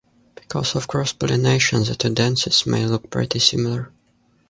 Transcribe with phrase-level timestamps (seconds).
[0.33, 3.93] Because of cross-pollination, the two dances may look pretty similar.